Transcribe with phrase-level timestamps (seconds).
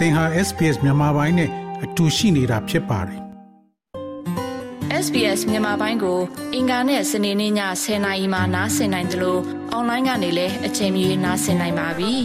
[0.00, 1.50] သင်ဟာ SPS မြန်မာပိုင်းနဲ့
[1.84, 3.20] အတူရှိနေတာဖြစ်ပါတယ်
[5.04, 6.20] SBS မြန်မာပိုင်းကို
[6.54, 9.40] အင်ကာနဲ့စနေနေ့ည10:00နာရီမှနားဆင်နိုင်တယ်လို့
[9.72, 12.12] အွန်လိုင်းကနေလည်းအချိန်မီနားဆင်နိုင်ပါပြီ။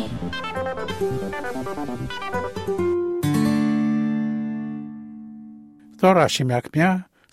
[6.00, 6.90] သောရရှိမြခင်ဗျာ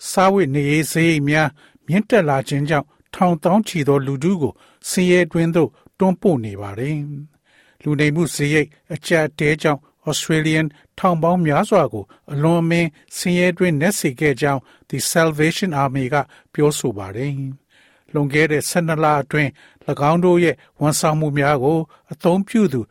[0.09, 1.49] စာဝိနေရေးစရိတ်များ
[1.87, 4.53] မြင့်တက်လာခြင်းကြောင့်ထောင်တောင်းချီသောလူထုကို
[4.89, 5.69] ဆင်းရဲတွင်းသို့
[5.99, 6.95] တွန်းပို့နေပါတယ်။
[7.83, 10.65] လူနေမှုစရိတ်အကြက်တဲကြောင့် Australian
[10.99, 16.15] ထောင်ပေါင်းများစွာကို အလွန်အမင်းဆင်းရဲတွင်းနက်စေခဲ့ကြောင်း The Salvation Army က
[16.53, 17.31] ပြောဆိုပါတယ်။
[18.13, 19.51] လွန်ခဲ့တဲ့12လအတွင်း၎
[20.11, 21.79] င်းတို့ရဲ့ဝန်ဆောင်မှုများကို
[22.11, 22.81] အသုံးပြုသူ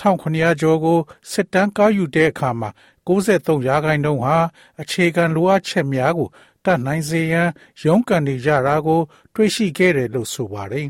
[0.00, 0.98] 1900ကျော်ကို
[1.30, 2.70] စစ်တမ်းကောက်ယူတဲ့အခါမှာ
[3.06, 4.36] 63ရာခိုင်နှုန်းဟာ
[4.80, 6.28] အခြေခံလိုအပ်ချက်များကို
[6.64, 7.48] တတ်နိုင်စေရန်
[7.84, 9.00] ရုန်းကန်နေကြတာကို
[9.34, 10.88] တွေ့ရှိခဲ့တယ်လို့ဆိုပါတယ်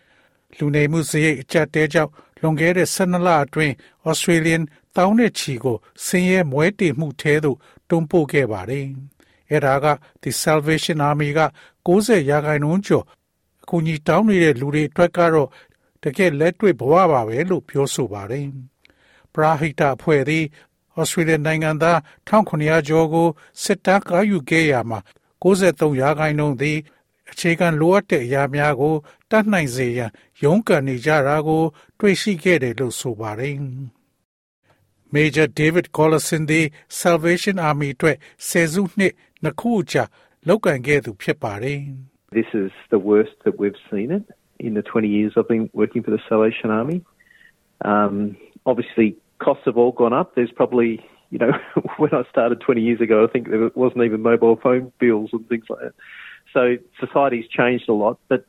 [0.56, 3.74] ။လူနေမှုစရိတ်အကျပ်တဲကြောင့်လွန်ခဲ့တဲ့12လအတွင်း
[4.10, 4.62] Australian
[4.96, 8.86] တောင်းတဲ့ချီကိုဆင်းရဲမွဲတေမှုထဲသို့တွန်းပို့ခဲ့ပါတယ်။
[9.50, 9.86] အဲဒါက
[10.22, 11.40] The Salvation Army က
[11.86, 13.04] 60ရာခိုင်နှုန်းကျော်
[13.62, 15.48] အကူအညီတောင်းနေတဲ့လူတွေအတွက်ကတော့
[16.02, 18.46] တကယ်လက်တွေ့ဘဝပါပဲလို့ပြောဆိုပါတယ်။
[19.34, 20.44] ပရာဟိတအဖွဲ့သည်
[20.98, 23.28] ဩစတြေးလျနိုင်ငံသား1900ကျော်ကို
[23.62, 24.98] စစ်တမ်းကောက်ယူခဲ့ရမှာ
[25.42, 26.78] 63ရာခိုင်နှုန်းသည်
[27.30, 28.94] အခြေခံလိုအပ်တဲ့အရာများကို
[29.30, 30.10] တတ်နိုင်စေရန်
[30.42, 31.62] ရုန်းကန်နေကြတာကို
[31.98, 33.56] တွေ့ရှိခဲ့တယ်လို့ဆိုပါတယ်။
[35.15, 36.65] Major David Collison သည်
[37.01, 38.17] Salvation Army အတွက်
[38.49, 40.03] ဆယ်စုနှစ်နှစ်ခုကြာ
[40.47, 41.79] လောက်ကန်ခဲ့သူဖြစ်ပါတယ်။
[42.37, 44.23] This is the worst that we've seen it
[44.59, 46.97] in the 20 years I've been working for the Salvation Army.
[47.85, 48.15] Um,
[48.65, 50.35] obviously, costs have all gone up.
[50.35, 51.51] There's probably, you know,
[51.97, 55.47] when I started 20 years ago, I think there wasn't even mobile phone bills and
[55.47, 55.95] things like that.
[56.53, 58.45] So society's changed a lot, but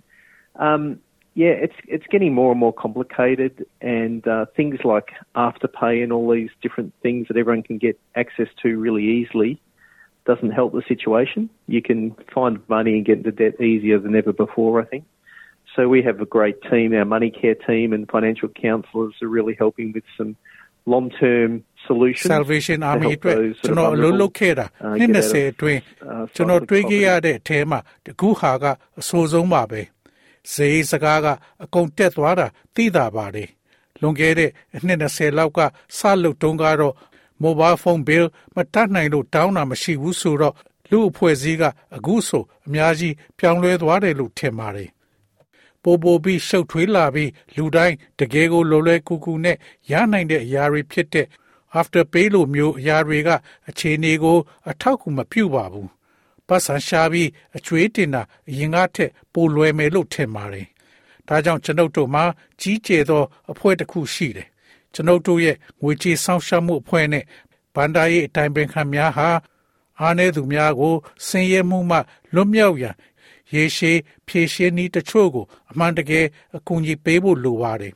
[0.57, 0.99] um,
[1.35, 6.29] yeah, it's it's getting more and more complicated, and uh, things like afterpay and all
[6.33, 9.61] these different things that everyone can get access to really easily
[10.27, 11.49] doesn't help the situation.
[11.67, 15.05] You can find money and get into debt easier than ever before, I think.
[15.75, 16.93] So we have a great team.
[16.93, 20.37] Our money care team and financial counsellors are really helping with some
[20.87, 22.31] long-term solutions.
[22.37, 24.67] Salvation Army အတွက်ကျွန်တော်အလုပ်လုပ်ခဲ့တာ
[25.01, 25.81] နှစ်20အတွင်း
[26.35, 28.65] ကျွန်တော်တွေးခဲ့ရတဲ့အထဲမှာတကူဟာက
[29.01, 29.81] အဆိုးဆုံးပါပဲ
[30.52, 31.28] ဈေးစကားက
[31.64, 33.50] အကုန်တက်သွားတာသိတာပါတယ်
[34.02, 34.52] လွန်ခဲ့တဲ့
[34.86, 35.60] နှစ်20လောက်က
[35.98, 36.96] စလုပ်တုန်းကတော့
[37.44, 40.56] mobile phone bill မတတ်နိုင်လို့တောင်းတာမရှိဘူးဆိုတော့
[40.90, 41.64] လူအဖွဲ့အစည်းက
[41.96, 44.90] အခုဆိုအများကြီးပြောင်းလဲသွားတယ်လို့ထင်ပါတယ်
[45.84, 49.58] ပိုပိုပြီးရှုပ်ထွေးလာပြီးလူတိုင်းတကယ်ကိုလိုလဲကူကူနဲ့
[49.92, 51.28] ရနိုင်တဲ့အရာတွေဖြစ်တဲ့
[51.80, 53.30] after pay လိုမျိုးအရာတွေက
[53.70, 54.38] အခြေအနေကို
[54.70, 55.90] အထောက်အကူမပြုပါဘူး
[56.48, 60.68] ပတ်စံရှာပြီးအကျွေးတင်တာအရင်ကထက်ပိုလွယ်မယ်လို့ထင်ပါတယ်
[61.28, 62.24] ဒါကြောင့်ကျွန်ုပ်တို့မှာ
[62.62, 64.48] ကြီးကျယ်သောအဖွဲ့တစ်ခုရှိတယ်
[64.94, 67.24] ကျွန်ုပ်တို့ရဲ့ငွေကြေးဆောင်ရှားမှုအဖွဲ့နဲ့
[67.76, 69.30] ဗန္ဒာရေးအတိုင်းပင်ခံများဟာ
[70.00, 70.96] အားနည်းသူများကို
[71.28, 71.98] ဆင်းရဲမှုမှ
[72.34, 72.96] လွတ်မြောက်ရန်
[73.54, 76.26] ရေရှည်ဖြည့်ရှင်းနည်းတချို့ကိုအမှန်တကယ်
[76.56, 77.94] အကူအညီပေးဖို့လိုပါတယ်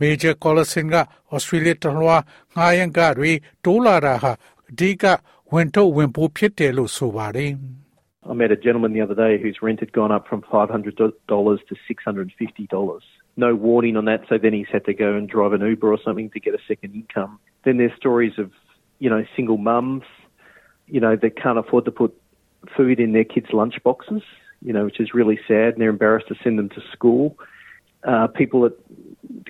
[0.00, 0.96] Major Collison က
[1.34, 2.22] Australia တလွှား
[2.54, 3.32] ငှားရမ်းကတွေ
[3.64, 4.32] တိုးလာတာဟာ
[4.70, 5.04] အဓိက
[5.53, 7.53] ဝင်ထုတ်ဝင်ပိုးဖြစ်တယ်လို့ဆိုပါတယ်
[8.29, 11.75] I met a gentleman the other day whose rent had gone up from $500 to
[11.89, 12.99] $650.
[13.37, 15.99] No warning on that, so then he's had to go and drive an Uber or
[16.05, 17.39] something to get a second income.
[17.65, 18.51] Then there's stories of,
[18.99, 20.03] you know, single mums,
[20.85, 22.15] you know, that can't afford to put
[22.77, 24.21] food in their kids' lunch boxes,
[24.61, 27.37] you know, which is really sad, and they're embarrassed to send them to school.
[28.03, 28.77] Uh, people that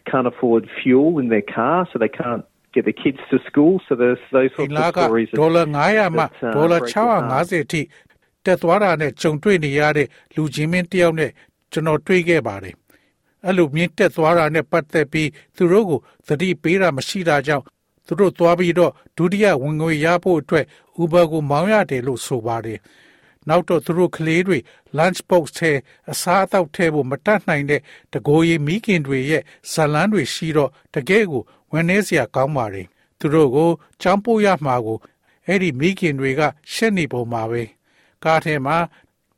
[0.06, 2.46] can't afford fuel in their car, so they can't
[2.77, 3.75] get their kids to school.
[3.87, 5.31] So there's those sorts of stories.
[5.39, 6.79] ဒေါ်လာ900မှဒေါ်လာ
[7.23, 7.81] 650အထိ
[8.45, 11.31] တက်သွားတာနဲ့ကြုံတွေ့နေရတဲ့လူချင်းမင်းတယောက်နဲ့
[11.73, 12.75] ကျွန်တော်တွေ့ခဲ့ပါတယ်။
[13.47, 17.65] အဲ့လိုမြင့်တက်သွားတာနဲ့ပတ်သက်ပြီးသူတို့ကိုသတိပေးတာမရှိတာကြောင့်
[18.07, 20.65] သူတို့သွားပြီးတော့ဒုတိယဝင်ငွေရဖို့အတွက်
[21.03, 22.79] Uber ကိုမောင်းရတယ်လို့ဆိုပါတယ်။
[23.49, 24.59] နောက်တော့သူတို့ကလေးတွေ
[24.99, 25.73] lunch box ထဲ
[26.11, 27.81] အစားအသောက်ထဲဖို့မတတ်နိုင်တဲ့
[28.13, 29.43] တကိုယ်ရည်မိခင်တွေရဲ့
[29.73, 31.43] ဇလန်းတွေရှိတော့တကယ်ကို
[31.73, 32.87] ဝန်နေစရာကောင်းပါတယ်။
[33.19, 33.71] သူတို့ကို
[34.03, 34.99] ចောင်းပို့ရမှာကို
[35.47, 36.41] အဲ့ဒီမိခင်တွေက
[36.73, 37.63] ရှက်နေပုံပါပဲ။
[38.25, 38.77] ကားထဲမှာ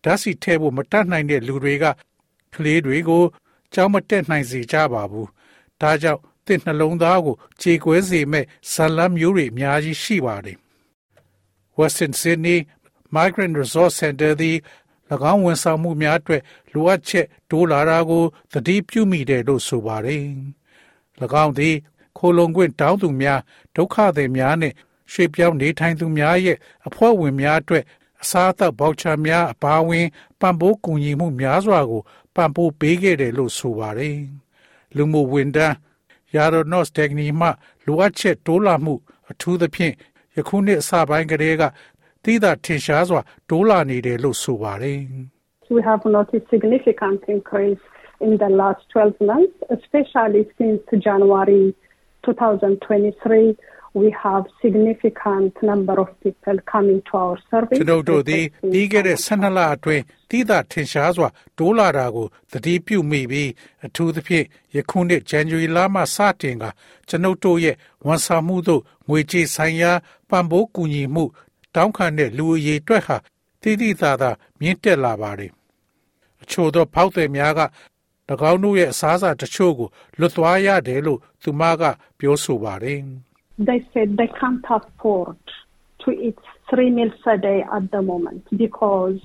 [0.05, 1.85] ဓာတ်စီထဲဖို့မတတ်နိုင်တဲ့လူတွေက
[2.55, 3.25] ကလေးတွေကို
[3.75, 5.27] ကြောင်းမတက်နိုင်စေကြပါဘူး။
[5.81, 10.59] ဒါကြောင့်တင့်နှလုံးသားကိုခြေကွဲစေမဲ့ဇလန်းမျိုးတွေအများကြီးရှိပါတယ်။
[11.79, 12.59] Western Sydney
[13.15, 14.57] Migrant Resource Center သည်၎
[15.33, 20.25] င်းဝန်ဆောင်မှုများအတွက်လိုအပ်ချက်တိုးလာတာကိုသတိပြုမိတယ်လို့ဆိုပါတယ်။၎
[21.45, 21.75] င်းသည်
[22.19, 23.41] ခိုလုံခွင့်တောင်းသူများ
[23.77, 24.73] ဒုက္ခသည်များနဲ့
[25.13, 26.57] ရွှေ့ပြောင်းနေထိုင်သူများရဲ့
[26.87, 27.85] အဖွဲ့ဝင်များအတွက်
[28.23, 30.07] အစားအသောက်ဘောက်ချာများအပါအဝင်
[30.41, 32.03] ပံ့ပိုးကူညီမှုများစွာကို
[32.35, 34.19] ပံ့ပိုးပေးခဲ့တယ်လို့ဆိုပါတယ်။
[34.97, 35.77] လူမှုဝန်ထမ်း
[36.35, 37.49] ယာရိုနော့စ်တက်ကနီမှ
[37.87, 38.95] လိုအပ်ချက်တိုးလာမှု
[39.31, 39.95] အထူးသဖြင့်
[40.37, 41.63] ယခုနှစ်အစပိုင်းကတည်းက
[42.28, 45.00] သိသာထင်ရှားစွာတိုးလာနေတယ်လို့ဆိုပါတယ်။
[45.76, 47.84] We have noticed significant increase
[48.28, 51.64] in the last 12 months, especially since January
[52.26, 53.56] 2023.
[53.94, 63.50] we have significant number of people coming to our service ကျွန်ုပ်တို့သည်ပြီးခဲ့တဲ့12လအတွင်းတိသာထင်ရှားစွာတိုးလာတာကိုသတိပြုမိပြီး
[63.86, 64.46] အထူးသဖြင့်
[64.76, 66.66] ယခုနှစ်ဇန်နဝါရီလမှစတင်က
[67.10, 67.76] ကျွန်ုပ်တို့ရဲ့
[68.06, 69.92] ဝန်ဆောင်မှုတို့ငွေကြေးဆိုင်ရာ
[70.30, 71.24] ပံ့ပိုးကူညီမှု
[71.78, 73.18] တောင်းခံတဲ့လူအရေးအတွက်ဟာ
[73.62, 74.30] တိတိသာသာ
[74.60, 75.52] မြင့်တက်လာပါတယ်
[76.44, 77.62] အချို့သောဖောက်သည်များက၎
[78.52, 81.84] င်းတို့ရဲ့အစားအစာတချို့ကိုလွတ်သွားရတယ်လို့သူမက
[82.20, 83.00] ပြောဆိုပါတယ်
[83.68, 85.42] they said they can't afford
[86.04, 89.20] to eat three meals a day at the moment because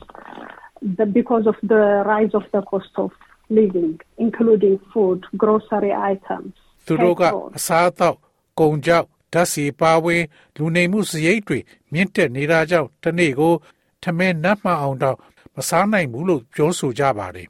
[0.99, 3.11] the, because of the rise of the cost of
[3.51, 6.53] living, including food, grocery items.
[6.87, 7.23] သူတို့က
[7.59, 8.17] အစားအသောက်
[8.61, 10.24] ကုန်ကြောက် ဓာတ်ဆီပါဝင်
[10.56, 11.60] လူနေမှုစရိတ်တွေ
[11.94, 13.54] မြင့်တက်နေတာကြောင့်တနေ့ကို
[14.04, 15.18] ထမင်းနတ်မှအောင်တော့
[15.56, 17.50] မစားနိုင်ဘူးလို့ပြောဆိုကြပါတယ်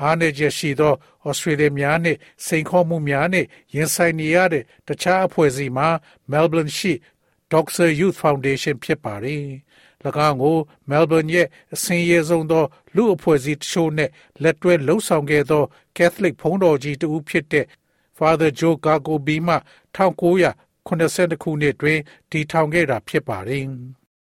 [0.00, 0.94] အားနည်းချက်ရှိသော
[1.26, 5.88] ဩစတြေးလျများနှင့်စိန်ခေါ်မှုများနှင့်ရင်ဆိုင်နေရတဲ့တခြားအဖွဲ့အစည်းမှာ
[6.30, 6.92] Melbourne ရှိ
[7.50, 9.44] Doxa Youth Foundation ဖြစ်ပါတယ်။၎
[10.28, 10.56] င်းကို
[10.90, 12.64] Melbourne ရဲ့အစင်းရဲဆုံးသော
[12.94, 14.10] လူအဖွဲ့အစည်းတချို့နဲ့
[14.42, 15.64] လက်တွဲလှုပ်ဆောင်ခဲ့သော
[15.96, 17.66] Catholic ဘုန်းတော်ကြီးတဦးဖြစ်တဲ့
[18.22, 19.56] Father Joe Gagobi မှ
[19.96, 21.98] 1982ခုနှစ်တွင်
[22.30, 23.66] တည်ထောင်ခဲ့တာဖြစ်ပါတယ်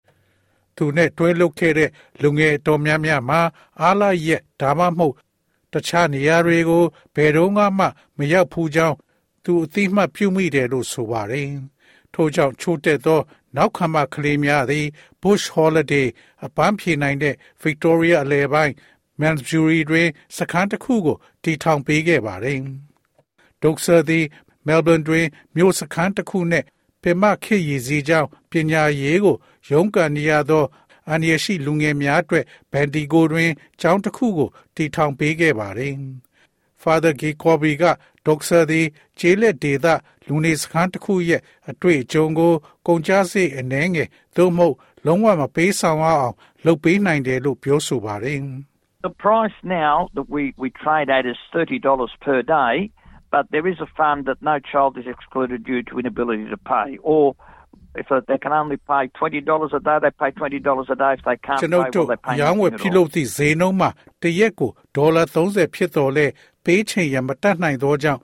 [0.76, 1.90] ။သူနဲ့တွဲလုပ်ခဲ့တဲ့
[2.22, 3.40] လူငယ်တော်များများမှာ
[3.80, 5.14] အားလာရဲ့ဒါမှမဟုတ်
[5.72, 6.84] တခြားနေရာတွေကို
[7.14, 7.64] ဘယ်တော့မှ
[8.18, 8.96] မရောက်ဖူးကြောင်း
[9.44, 11.50] သူအသိမှတ်ပြုမိတယ်လို့ဆိုပါတယ်။
[12.14, 13.20] ထို့ကြောင့်ချိုးတက်သော
[13.56, 14.86] နောက်ခံမှကလေးများသည်
[15.22, 16.06] Bush Holiday
[16.44, 18.74] အပန်းဖြေနိုင်တဲ့ Victoria အလယ်ပိုင်း
[19.20, 22.60] Mansbury တွင်စခန်းတစ်ခုကိုတည်ထောင်ပေးခဲ့ပါတယ်။
[23.62, 24.24] ဒုက္ဆာသည်
[24.66, 25.26] Melbourne တွင်
[25.56, 26.66] မြို့စခန်းတစ်ခုနှင့်
[27.02, 29.36] ပင်မခေတ်ရည်စည်းကြောင်းပညာရေးကို
[29.70, 30.64] ရုန်းကန်နေရသော
[31.08, 33.50] အန္တရာယ်ရှိလူငယ်များအတွက်ဘန်ဒီကိုတွင်
[33.80, 35.94] ကျောင်းတစ်ခုကိုတည်ထောင်ပေးခဲ့ပါတယ်။
[36.82, 37.84] Father Gikobi က
[38.26, 38.86] ဒေါက်ဆာသည်
[39.18, 39.86] ကျေးလက်ဒေသ
[40.26, 42.52] လူနေစခန်းတစ်ခုရဲ့အတွေ့အကြုံကို
[42.86, 44.76] ကုန်ကျစရိတ်အနည်းငယ်သို့မဟုတ်
[45.06, 46.32] လုံးဝမပေးဆောင်အောင်
[46.64, 48.38] လုပ်ပေးနိုင်တယ်လို့ပြောဆိုပါတယ်။
[49.08, 52.74] The price now that we we trade at is $30 per day
[53.31, 56.97] but there is a fund that no child is excluded due to inability to pay
[57.11, 57.35] or
[58.01, 61.37] if they can only pay $20 a day they pay $20 a day if they
[61.45, 63.89] can't pay well they pay ရောင်းဝယ်ပြုလုပ်သည့်ဈေးနှုန်းမှာ
[64.21, 66.25] တရက်ကိုဒေါ်လာ30ဖြစ်တော်လဲ
[66.65, 68.21] ပေးချင်ရမတတ်နိုင်သောကြောင့်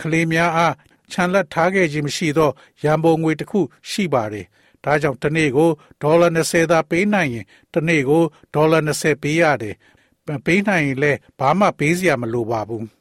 [0.00, 0.74] ကလေးများအား
[1.12, 2.50] ချန်လက်ထားခဲ့ခြင်းမရှိသော
[2.82, 3.60] ရန်ပုံငွေတစ်ခု
[3.90, 4.46] ရှိပါတယ်။
[4.84, 5.70] ဒါကြောင့်တစ်နေ့ကို
[6.02, 8.22] ဒေါ်လာ20သာပေးနိုင်ရင်တစ်နေ့ကို
[8.54, 9.74] ဒေါ်လာ20ပေးရတယ်။
[10.46, 12.84] ပေးနိုင်ရင်လည်းဘာမှပေးစရာမလိုပါဘူး။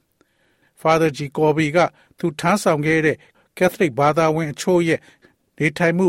[0.81, 1.77] Father Jacobi က
[2.19, 3.17] သူထမ်းဆောင်ခဲ့တဲ့
[3.57, 4.99] Catholic ဘာသာဝင်အချို့ရဲ့
[5.59, 6.07] နေထိုင်မှု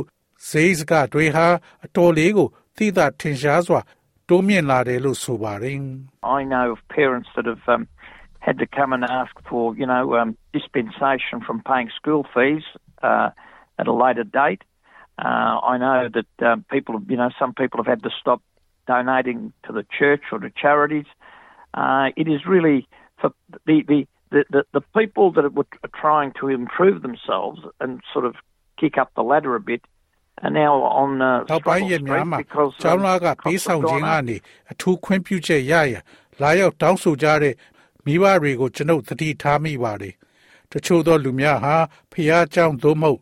[0.48, 1.46] ဈေးစကတွေဟာ
[1.84, 3.81] အတော်လေးကိုသိသာထင်ရှားစွာ
[4.28, 5.78] တိုးမြင့်လာတယ်လို့ဆိုပါတယ်
[6.38, 7.82] I know of parents that have um,
[8.46, 12.66] had to come and ask for you know um, dispensation from paying school fees
[13.08, 13.28] uh,
[13.81, 14.62] at a later date
[15.26, 18.40] uh, I know that um, people you know some people have had to stop
[18.93, 21.08] donating to the church or to charities
[21.81, 22.78] uh, it is really
[23.20, 23.31] for
[23.69, 24.00] the, the
[24.31, 28.35] the, the, the people that were trying to improve themselves and sort of
[28.80, 29.81] kick up the ladder a bit
[30.42, 34.38] are now on uh, struggle street because ကျောင်းလာကပေးဆောင်ခြင်းကနေ
[34.71, 35.95] အထူးခွင့်ပြုချက်ရရ
[36.42, 37.56] လာရောက်တောင်းဆိုကြတဲ့
[38.06, 40.14] မိဘတွေကိုကျွန်ုပ်သတိထားမိပါတယ်။
[40.71, 41.76] တချို့သောလူများဟာ
[42.11, 43.19] ဖျားကြောင်သို့မဟုတ်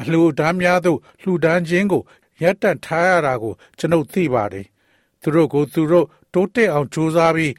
[0.00, 2.02] အလှူဒန်းများသို့လှူဒန်းခြင်းကို
[2.42, 4.66] ရပ်တန့်ထားရတာကိုကျွန်ုပ်သိပါတယ်။
[5.22, 7.52] သူတို့ကိုသူတို့တိုးတက်အောင်ကြိုးစားပြီး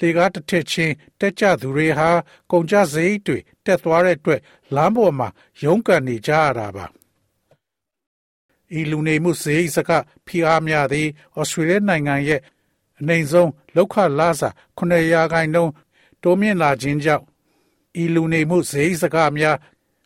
[0.00, 2.10] လေကားတစ်ထက်ချင်းတက်ကြသူတွေဟာ
[2.50, 4.40] ကုန်ကြစရိတ်တွေတက်သွားတဲ့အတွက်
[4.74, 5.28] လမ်းပေါ်မှာ
[5.62, 6.86] ရုန်းကန်နေကြရတာပါ
[8.78, 9.90] ဤလူနေမှုစရိတ်စက
[10.26, 12.40] ဖိအားများသည်ဩစတြေးလျနိုင်ငံရဲ့
[13.00, 14.48] အနိုင်ဆုံးလောက်ခလာစာ
[14.78, 15.72] 9ရာခိုင်နှုန်း
[16.22, 17.24] တိုးမြင့်လာခြင်းကြောင့်
[18.02, 19.56] ဤလူနေမှုစရိတ်စကများ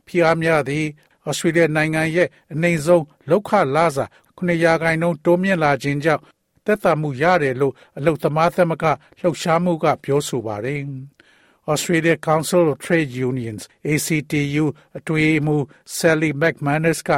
[0.06, 0.86] ဖိအားများသည်
[1.28, 4.04] ဩစတြေးလျနိုင်ငံရဲ့အနိုင်ဆုံးလောက်ခလာစာ
[4.36, 6.22] 9ရာခိုင်နှုန်းတိုးမြင့်လာခြင်းကြောင့်
[6.66, 8.84] သက်သာမှုရတယ်လို့အလုသမားသမဂ
[9.20, 10.80] လှုပ်ရှားမှုကပြောဆိုပါတယ်။
[11.72, 14.64] Australia Council of Trade Unions ACTU
[14.98, 15.56] အတွေ့အမှု
[15.96, 17.10] Sally McManus က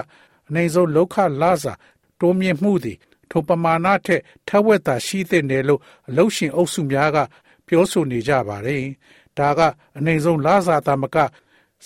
[0.48, 1.72] အနေဆုံးလောက်ခလာစာ
[2.20, 2.98] တိုးမြင့်မှုသည်
[3.30, 7.18] ထိုပမာဏထက်ထက်ဝက်သာရှိသင့်တယ်လို့အလုရှင်အုပ်စုများက
[7.66, 8.84] ပြောဆိုနေကြပါတယ်။
[9.38, 9.60] ဒါက
[9.98, 11.16] အနေဆုံးလာစာသမက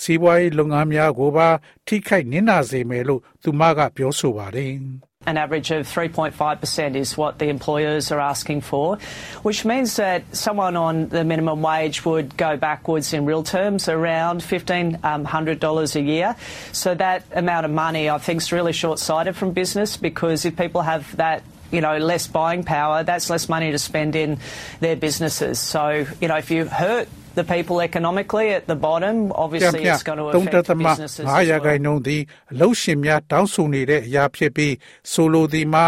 [0.00, 1.48] စီးပွားရေးလုပ်ငန်းများကိုပါ
[1.86, 4.72] ထိခိုက်နစ်နာစေမယ်လို့သူမကပြောဆိုပါတယ်
[5.26, 8.96] an average of 3.5% is what the employers are asking for,
[9.42, 14.40] which means that someone on the minimum wage would go backwards in real terms around
[14.40, 16.36] $1,500 um, a year.
[16.72, 20.56] So that amount of money, I think, is really short sighted from business because if
[20.56, 21.42] people have that
[21.72, 24.38] you know, less buying power, that's less money to spend in
[24.78, 25.58] their businesses.
[25.58, 30.20] So, you know, if you hurt the people economically at the bottom, obviously it's going
[30.22, 31.34] to affect businesses as well.
[31.64, 34.74] ခိုင်နှုန်းသည်အလုံးရှင်များတောင်းဆိုနေတဲ့အရာဖြစ်ပြီး
[35.12, 35.86] ဆိုလိုသည်မှာ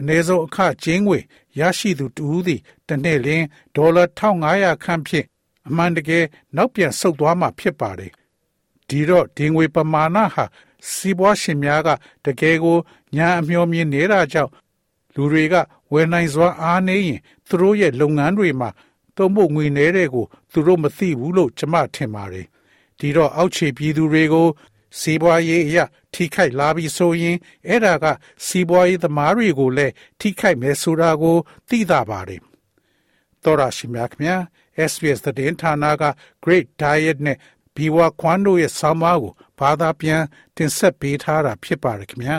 [0.00, 1.18] အ ਨੇ ဆုံးအခကျင်းငွေ
[1.60, 3.44] ရရှိသူတူဦးသည်တစ်နှစ်လျှင်
[3.76, 5.26] ဒေါ်လာ1500ခန့်ဖြင့်
[5.68, 6.24] အမှန်တကယ်
[6.56, 8.12] နောက်ပြန်ဆုတ်သွားမှာဖြစ်ပါတယ်။
[8.88, 10.44] ဒီတော့ဒီငွေပမာဏဟာ
[10.90, 11.88] စီးပွားရှင်များက
[12.24, 12.78] တကယ်ကို
[13.16, 14.50] ညာအမျှော်မြင်နေတာကြောင့်
[15.14, 15.54] လူတွေက
[15.92, 18.68] ဝယ်နိုင်စွာအားနေရင်သူတို့ရဲ့လုပ်ငန်းတွေမှာ
[19.20, 22.46] သုံးဖို့ငွေနေတဲ့ကိုသူတို့မသိဘူးလို့ကျွန်မထင်ပါတယ်
[22.98, 24.48] ဒီတော့အောက်ခြေပြည်သူတွေကို
[24.98, 25.84] စီးပွားရေးအရာ
[26.14, 27.36] ထိခိုက်လာပြီးဆိုရင်
[27.68, 28.04] အဲ့ဒါက
[28.46, 31.36] စီးပွားရေးသမားတွေကိုလည်းထိခိုက်မယ်ဆိုတာကို
[31.68, 32.40] သိတာပါတယ်
[33.44, 34.40] တော်ရရှိမြခင်
[34.90, 36.04] SBS သတင်းဌာနက
[36.44, 37.38] Great Diet နဲ့
[37.76, 40.22] ဘီဝါခွန်တို့ရဲ့ဆောင်းပါးကိုဘာသာပြန်
[40.56, 42.38] တင်ဆက်ပေးထားတာဖြစ်ပါတယ်ခင်ဗျာ